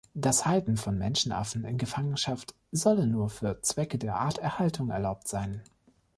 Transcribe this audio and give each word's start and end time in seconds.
Das 0.15 0.47
Halten 0.47 0.77
von 0.77 0.97
Menschenaffen 0.97 1.63
in 1.63 1.77
Gefangenschaft 1.77 2.55
solle 2.71 3.05
nur 3.05 3.29
für 3.29 3.61
Zwecke 3.61 3.99
der 3.99 4.15
Arterhaltung 4.15 4.89
erlaubt 4.89 5.27
sein. 5.27 5.61